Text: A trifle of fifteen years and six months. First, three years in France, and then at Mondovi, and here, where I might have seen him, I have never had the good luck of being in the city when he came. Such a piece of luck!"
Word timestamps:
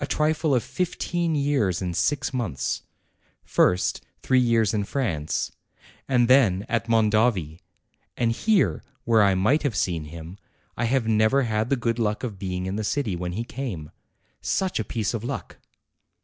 A 0.00 0.04
trifle 0.08 0.52
of 0.52 0.64
fifteen 0.64 1.36
years 1.36 1.80
and 1.80 1.96
six 1.96 2.34
months. 2.34 2.82
First, 3.44 4.04
three 4.20 4.40
years 4.40 4.74
in 4.74 4.82
France, 4.82 5.52
and 6.08 6.26
then 6.26 6.66
at 6.68 6.88
Mondovi, 6.88 7.60
and 8.16 8.32
here, 8.32 8.82
where 9.04 9.22
I 9.22 9.36
might 9.36 9.62
have 9.62 9.76
seen 9.76 10.06
him, 10.06 10.38
I 10.76 10.86
have 10.86 11.06
never 11.06 11.42
had 11.44 11.70
the 11.70 11.76
good 11.76 12.00
luck 12.00 12.24
of 12.24 12.36
being 12.36 12.66
in 12.66 12.74
the 12.74 12.82
city 12.82 13.14
when 13.14 13.34
he 13.34 13.44
came. 13.44 13.92
Such 14.40 14.80
a 14.80 14.84
piece 14.84 15.14
of 15.14 15.22
luck!" 15.22 15.58